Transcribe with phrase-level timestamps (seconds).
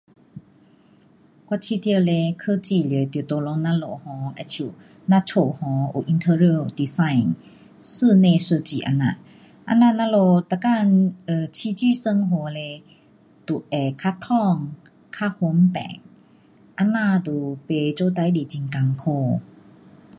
[1.49, 4.71] 我觉得嘞科技是得 tolong 咱们 um 好像
[5.07, 7.35] 咱家 um 有 interior design
[7.83, 8.99] 室内设计这样，
[9.67, 12.81] 这样咱们每天呃起居生活嘞
[13.45, 14.71] 就会较通，
[15.11, 15.99] 较方便，
[16.75, 17.31] 这样就
[17.67, 19.39] 不做事情很困苦。